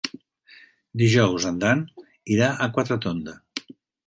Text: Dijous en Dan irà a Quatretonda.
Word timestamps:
Dijous 1.01 1.45
en 1.51 1.59
Dan 1.65 1.83
irà 2.37 2.49
a 2.67 2.71
Quatretonda. 2.79 3.37